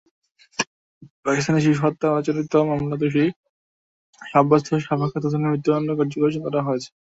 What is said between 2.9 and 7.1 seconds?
দোষী সাব্যস্ত শাফকাত হোসেনের মৃত্যুদণ্ড কার্যকর করা হয়েছে।